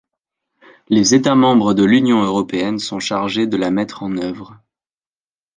[0.89, 4.59] Les États membres de l'Union Européenne sont chargés de la mettre en œuvre.